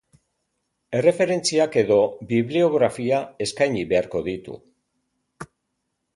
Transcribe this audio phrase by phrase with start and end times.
[0.99, 1.97] Erreferentziak edo
[2.31, 4.59] bibliografia eskaini beharko ditu.